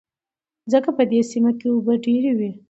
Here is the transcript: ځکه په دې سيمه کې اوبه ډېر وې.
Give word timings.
ځکه 0.71 0.89
په 0.97 1.03
دې 1.11 1.21
سيمه 1.31 1.51
کې 1.59 1.67
اوبه 1.71 1.93
ډېر 2.05 2.23
وې. 2.37 2.51